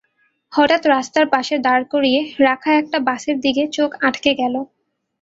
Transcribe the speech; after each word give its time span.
হঠাৎ 0.53 0.81
রাস্তার 0.87 1.25
পাশে 1.33 1.55
দাঁড় 1.59 1.85
করিয়ে 1.93 2.19
রাখা 2.41 2.71
একটা 2.75 2.97
বাসের 3.07 3.37
দিকে 3.39 3.63
চোখ 3.77 3.89
আটকে 4.07 4.31
গেল। 4.41 4.55